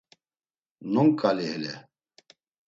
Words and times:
Nonkali 0.93 1.43
hele. 1.51 1.73